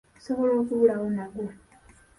Nsobola 0.17 0.51
okubulawo 0.61 1.05
nagwo. 1.15 1.45